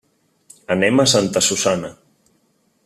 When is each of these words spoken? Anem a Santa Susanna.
Anem 0.75 1.03
a 1.03 1.05
Santa 1.13 1.45
Susanna. 1.49 1.95